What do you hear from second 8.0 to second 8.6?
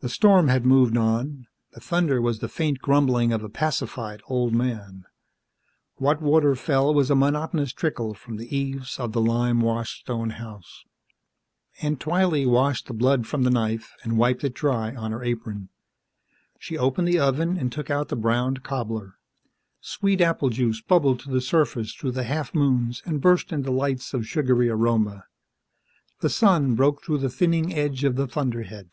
from the